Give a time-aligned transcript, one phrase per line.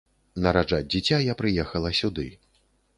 [0.45, 2.29] Нараджаць дзіця я прыехала сюды.